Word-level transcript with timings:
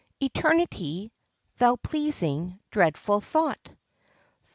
Eternity, 0.19 1.13
thou 1.57 1.75
pleasing, 1.75 2.59
dreadful 2.71 3.21
thought! 3.21 3.69